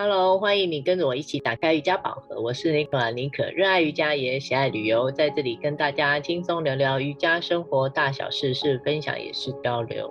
[0.00, 2.40] Hello，欢迎你跟着我一起打开瑜伽宝盒。
[2.40, 10.08] 我是尼可啊，妮可，热爱瑜伽也喜爱旅游，在这里跟大家轻松聊聊瑜伽生活大小事，是分享也是交流。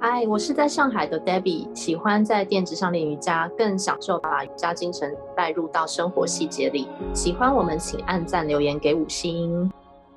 [0.00, 6.88] 嗨，我是在上海的 Debbie，喜欢在垫子上练瑜伽，更享受把瑜伽精神带入到生活细节里。
[7.14, 9.70] 喜欢我们，请按赞留言给五星。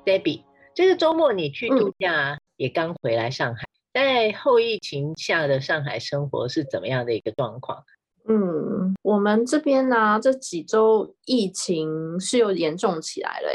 [0.04, 0.42] Debbie，
[0.74, 3.62] 这个周末你去度假，嗯、也刚回来上海，
[3.94, 7.84] 在后疫情下的上海生活是怎么样的一个状况？
[8.28, 13.48] 嗯，我们这边呢、啊，这几周疫情是又严重起来了，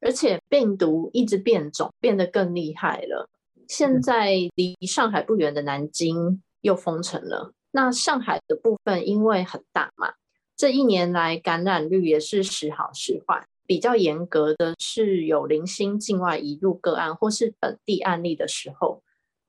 [0.00, 3.28] 而且病毒一直变种，变得更厉害了。
[3.68, 7.52] 现在离上海不远的南京又封城了。
[7.70, 10.14] 那上海的部分因为很大嘛，
[10.56, 13.46] 这一年来感染率也是时好时坏。
[13.64, 19.00] 比较严格的是有零星境外移入个案或是本地案例的时候，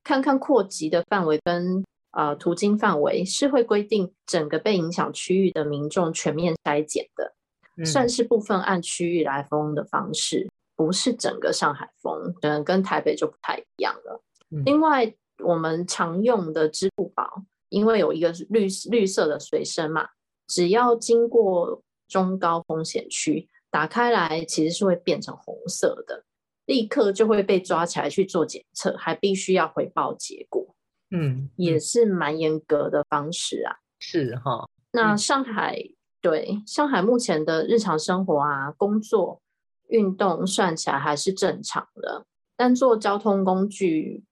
[0.03, 1.83] 看看扩及的范围跟。
[2.13, 7.33] 呃，途经范围是会规定整个被影响区域的民众全面筛检的，
[7.77, 14.21] 嗯、算是部分按区域来封的方式，不是整个上海封，嗯，跟台北就不太一样了。
[14.51, 15.11] 嗯、另外，
[15.43, 20.07] 我们常用的支付宝，因为有一个绿绿色的随身嘛，
[20.47, 26.23] 只要经过中高风险区，打开来其实是会变成红色的，
[26.67, 30.75] 立刻就会被抓起来去做检测，还必须要回报结果。
[31.15, 33.77] 嗯，也是蛮严格的方式啊。
[33.99, 34.67] 是哈。
[34.91, 39.41] 那上海，嗯、对，上海目前的日常生活啊、工作、
[39.89, 42.25] 运动算起来还是正常的，
[42.57, 44.23] 但坐交通工具，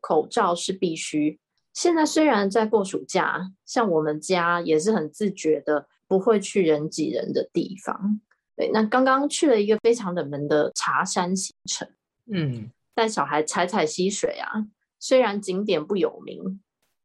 [0.00, 1.38] 口罩是必须。
[1.72, 8.20] 现在虽然在过暑假，像我们家也是很自觉的，不会去人挤人的地方。
[8.56, 11.88] 对，那刚刚去了一个非常冷门的茶山行程，
[12.32, 14.66] 嗯，带小孩踩踩溪水啊。
[15.08, 16.60] 虽然景点不有名，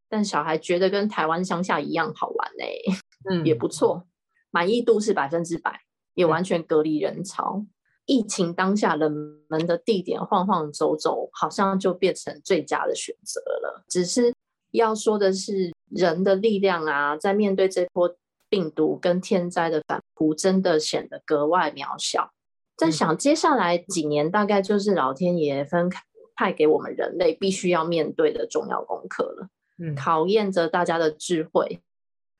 [0.09, 2.81] 但小孩觉得跟台湾乡下一样好玩呢、欸，
[3.29, 4.05] 嗯，也不错，
[4.51, 5.79] 满意度是百分之百，
[6.13, 7.59] 也完全隔离人潮。
[7.59, 7.69] 嗯、
[8.05, 9.09] 疫情当下冷
[9.47, 13.85] 门的地点晃晃走走，好像就变成最佳的选择了。
[13.87, 14.35] 只是
[14.71, 18.13] 要说的是，人的力量啊，在面对这波
[18.49, 22.31] 病毒跟天灾的反扑，真的显得格外渺小。
[22.75, 26.01] 在想接下来几年，大概就是老天爷分开。
[26.35, 31.81] 派给我们人类必须要面对的重要功课了，嗯，考验着大家的智慧，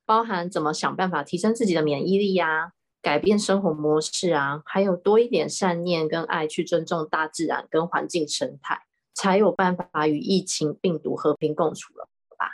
[0.05, 2.71] 包含怎么想办法提升自己的免疫力呀、啊，
[3.01, 8.83] 改变生活模式啊，还有多一点善念跟爱去尊重大自然跟环境生态，
[9.13, 12.49] 才有办法与疫情病毒和平共处了吧？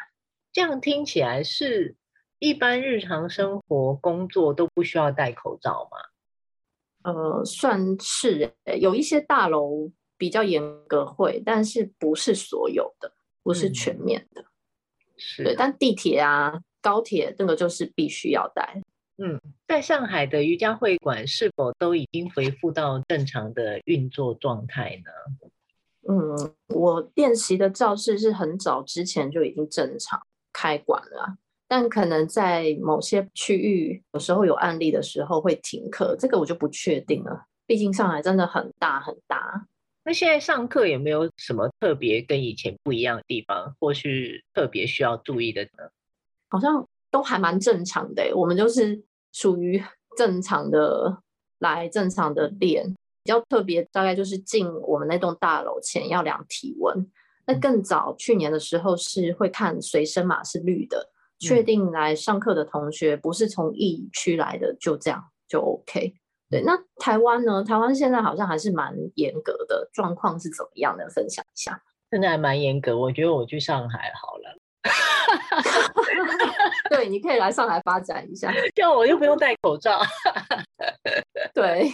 [0.52, 1.96] 这样听起来是
[2.40, 5.98] 一般日常生活工作都不需要戴口罩吗？
[7.02, 9.92] 呃，算是，有一些大楼。
[10.20, 14.46] 比较严格会，但是不是所有的，不是全面的，嗯、
[15.18, 15.56] 是对。
[15.56, 18.80] 但地铁啊、高铁那个就是必须要戴。
[19.18, 25.12] 嗯，在上海的瑜伽会馆是否都已经恢复到正常的运作状态呢？
[26.08, 30.22] 嗯，我练习的教室是很早之前就已经正常
[30.54, 31.38] 开馆了，
[31.68, 37.46] 但可能在某些区域有时候有案例的时候会停课，这个我就不确定了。
[37.68, 39.68] 毕竟上海真的很大很大。
[40.10, 45.88] 那现在上课有没有什么特别跟以前不一样的地方，或是特别需要注意的呢？
[46.48, 49.00] 好像都还蛮正常的，我们就是
[49.32, 49.80] 属于
[50.18, 51.22] 正常的
[51.60, 52.92] 来正常的练。
[53.24, 57.08] 比较特别大概就是进我们那栋大楼前要量体温。
[57.46, 66.16] 那更早去年的时候是会看随身码是绿的，确定来上课的同学不是从疫区来的，就这样就 OK。
[66.52, 67.64] 对，那台湾呢？
[67.64, 71.08] 台湾现在好像还是蛮严格的，状况是怎么样的？
[71.10, 71.80] 分享一下。
[72.10, 74.58] 现在还蛮严格，我觉得我去上海好了。
[76.90, 80.02] 对，你可以来上海发展一下， 这样我又不用戴口罩。
[81.54, 81.92] 对，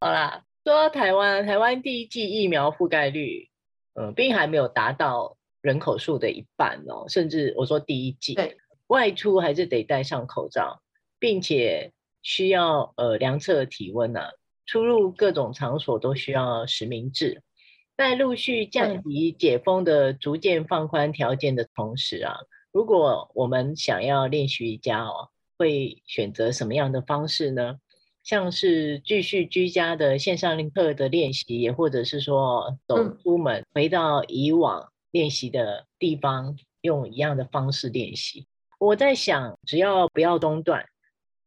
[0.00, 3.48] 好啦，说到台湾，台湾第一季疫苗覆盖率，
[3.94, 8.56] 嗯，并还没有达到人口数的一半哦，甚至我说第一季，对，
[8.88, 10.82] 外出还是得戴上口罩，
[11.20, 11.92] 并且。
[12.22, 14.30] 需要呃量测体温呐、啊，
[14.66, 17.42] 出入各种场所都需要实名制。
[17.96, 22.36] 在陆续降级解封的逐渐放宽条件的同时啊，
[22.72, 27.76] 如果我们想要练习瑜伽哦，会选择什么样的方式呢？
[28.24, 38.46] 像是继续居家的线上课的练习，也或者是说走出门回到以往练习的地方，用一样的方式练习。
[38.78, 40.84] 我在想，只要不要中断。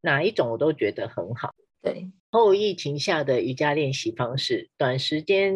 [0.01, 1.51] 哪一种我都觉得很好。
[1.81, 5.56] 对，后疫情下的瑜伽练习方式，短时间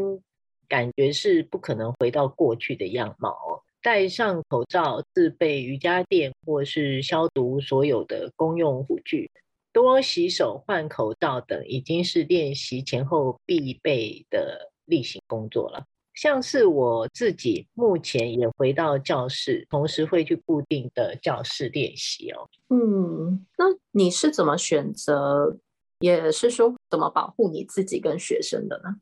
[0.67, 3.61] 感觉是不可能回到过去的样貌哦。
[3.81, 9.29] 戴上口罩，自备瑜伽垫或是消毒所有的公用护具，
[9.71, 15.85] 多洗手、换口罩等，已经是练习前后必备的例行工作了。
[16.15, 22.49] 像是我自己目前也回到教室，同时会去固定的教室练习哦。
[22.69, 25.57] 嗯，那你是怎么选择，
[25.99, 28.95] 也是说怎么保护你自己跟学生的呢？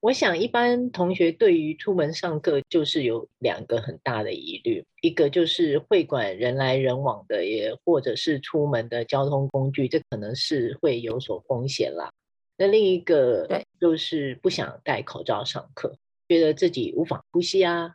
[0.00, 12.10] 我想，一般同学对于出门上课就是有两个很大的疑虑，一个就是会馆人来人往的，也或者是出门的交通工具，这可能是会有所风险啦。
[12.58, 15.96] 那另一个对就是不想戴口罩上课，
[16.28, 17.92] 觉得自己无法呼吸啊。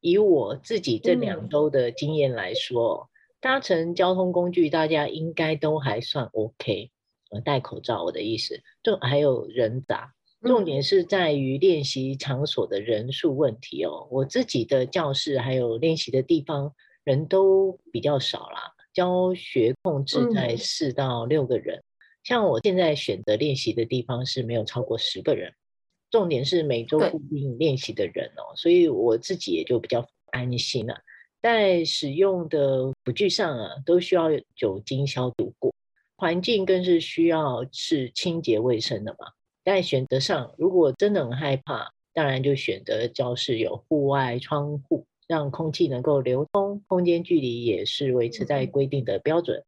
[0.00, 6.90] 以我自己这两周的经验来说，嗯、搭乘交通工具大家应该都还算 OK，
[7.30, 10.14] 呃，戴口罩，我的意思，就还有人杂。
[10.42, 14.06] 重点是在于练习场所的人数问题哦。
[14.12, 16.72] 我自己的教室还有练习的地方
[17.02, 21.82] 人都比较少啦，教学控制在四到六个人。
[22.22, 25.54] 像我现在选择练习的地方是没有超过十个人。
[26.10, 30.94] 重点是每周固定练习的人哦，所以我自己也就比较安心了。
[31.40, 35.72] 在使用的辅具上啊，都需要酒精消毒过，
[36.16, 39.32] 环境更是需要是清洁卫生的嘛。
[39.64, 49.62] 在选择上，如果真的很害怕，当然就选择教室有户外窗户，让空气能够流通，空间距离也是维持在规定的标准。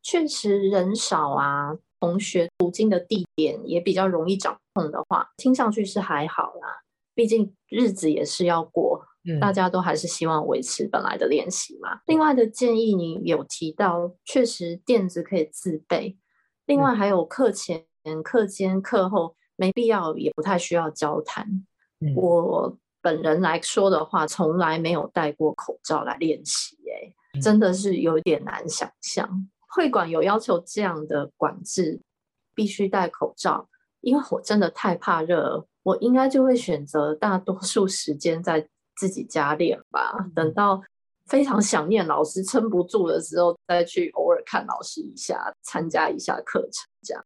[0.00, 6.82] 确实人少啊，同学途经的地点也比较容易掌控的话，听上去是还好啦。
[7.14, 12.00] 毕竟日子也是要过，嗯、大家都还是希望维持本来的练习嘛。
[12.06, 16.18] 另外的建议，你有提到，确实垫子可以自备，
[16.66, 17.86] 另外还有课前。
[18.04, 21.46] 嗯课间课后没必要，也不太需要交谈。
[22.00, 29.48] 嗯、我本人来说的话，从来没有戴过口罩来练习，哎，真的是有点难想象。
[29.74, 31.98] 会馆有要求这样的管制，
[32.54, 33.66] 必须戴口罩，
[34.02, 40.14] 因为我真的太怕热，我应该就会选择大多数时间在自己家练吧。
[40.18, 40.82] 嗯、等到
[41.26, 47.24] 非常想念老师、撑不住的时候，再去偶尔看老师一下，参加一下课程，这样。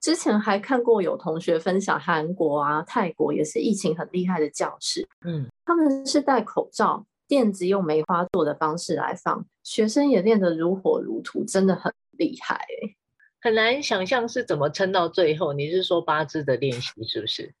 [0.00, 12.96] 之前还看过有同学分享韩国啊、泰国也是疫情很厉害的教室，嗯，他们是戴口罩，垫子用梅花做的方式来放，学生也练得如火如荼，真的很厉害欸。
[13.40, 15.52] 很难想象是怎么撑到最后。
[15.52, 17.54] 你是说八字的练习是不是？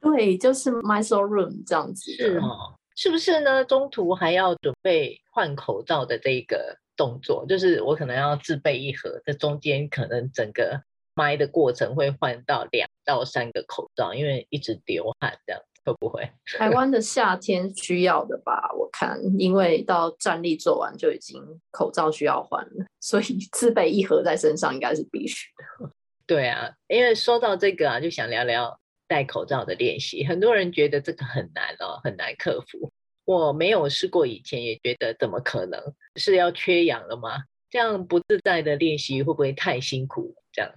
[0.00, 2.10] 对，就是 Mysore Room 这样子。
[2.10, 3.64] 是哦，是不是呢？
[3.64, 10.82] 中途还要准备换口罩的这个动作，就是我可能要自备一盒，这中间可能整个。
[11.14, 16.30] 麦的过程会换到两到三个口罩，因为一直流汗，这样会不会？
[16.58, 18.70] 台湾的夏天需要的吧？
[18.78, 25.48] 我看，因为到站立做完就已经口罩需要换了，所以自备一盒在身上应该是必须
[25.80, 25.90] 的。
[26.26, 30.24] 对啊，因为说到这个啊，就想聊聊戴口罩的练习。
[30.24, 32.90] 很多人觉得这个很难哦，很难克服。
[33.24, 35.80] 我没有试过，以前也觉得怎么可能？
[36.16, 37.44] 是要缺氧了吗？
[37.70, 40.34] 这样不自在的练习会不会太辛苦？
[40.52, 40.70] 这样？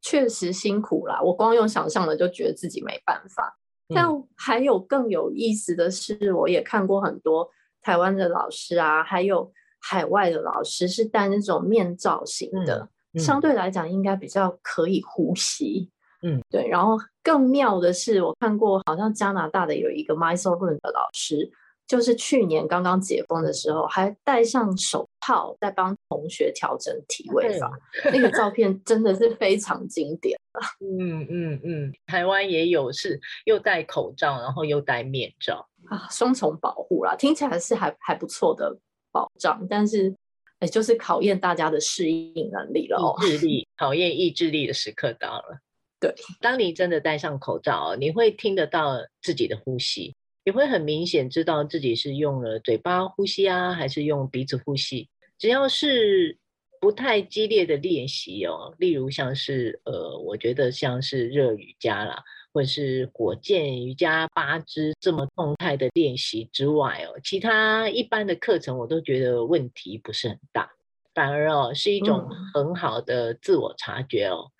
[0.00, 3.56] 确实辛苦啦，我光用想象的就觉得自己没办法。
[3.88, 4.06] 但
[4.36, 7.48] 还有更有意思的是，我也看过很多
[7.80, 15.90] 台湾的老师啊，还有海外的老师是戴那种面罩型的，嗯嗯、相对来讲应该比较可以呼吸。
[16.22, 16.68] 嗯，对。
[16.68, 21.50] 然后更妙的是，我看过好像加拿大的有一个 Mysore Room 的老师。
[21.92, 27.70] 就是去年刚刚解封的时候，还戴上手套在帮同学调整体位法，
[28.10, 30.38] 那个照片真的是非常经典。
[30.80, 38.74] 嗯嗯嗯，台湾也有是又戴口罩，然后又戴面罩啊，双重保护啦，听起来是还还不错的
[39.10, 40.14] 保障，但是
[40.60, 45.58] 哎，就是考验大家的适应能力了哦，意志力， 考验意志力的时刻到了。
[46.00, 50.14] 对，当你真的戴上口罩，你会听得到自己的呼吸。
[50.44, 55.08] 也会很明显知道自己是用了嘴巴呼吸啊，还是用鼻子呼吸。
[55.38, 56.36] 只要是
[56.80, 62.22] 不太激烈的练习哦，例如像是呃，我觉得像是热瑜伽啦，
[62.52, 70.72] 或者是火箭瑜伽八支这么动态的练习之外哦，其他一般的课程我都觉得问题不是很大，
[71.14, 74.50] 反而哦是一种很好的自我察觉哦。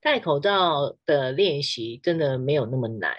[0.00, 3.16] 戴口罩的练习真的没有那么难，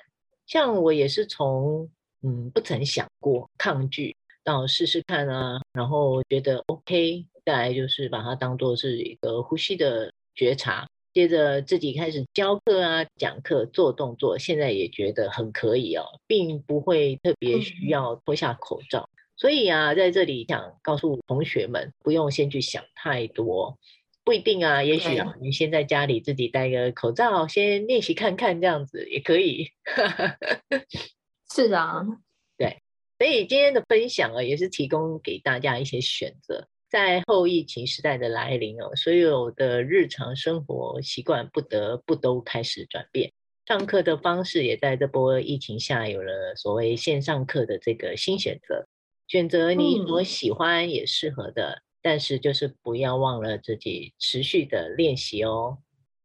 [0.48, 1.90] 像我也是从。
[2.26, 19.08] 嗯，不曾想过抗拒，到试试看啊，然后觉得 OK，再来就是把它当做是一个呼吸的觉察，接着自己开始教课啊，讲课做动作，现在也觉得很可以哦，并不会特别需要脱下口罩。
[19.38, 23.78] 所以啊，在这里想告诉同学们，不用先去想太多，
[24.24, 29.70] 不一定啊，也许啊，你先在家里自己戴个口罩，先练习看看，这样子也可以。
[31.56, 32.04] 是啊，
[32.58, 32.82] 对，
[33.18, 43.32] 所以今天的分享啊，也是提供给大家一些选择，在后疫情时代的来临哦，所有的日常生活习惯不得不都开始转变，
[43.66, 48.86] 上课的方式也在这波疫情下有了所谓线上课的这个新选择。
[49.30, 55.78] 选择你所喜欢也适合的，嗯、但是就是不要忘了自己持续的练习哦。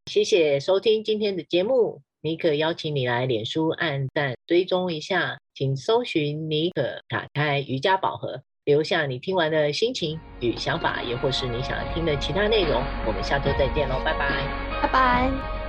[0.07, 12.83] 谢谢收听今天的节目，妮可邀请你来脸书按赞追踪一下，请搜寻妮可打开瑜伽宝盒，留下你听完的心情与想法，也或是你想要听的其他内容。
[13.07, 14.29] 我们下周再见喽，拜拜，
[14.83, 15.60] 拜拜。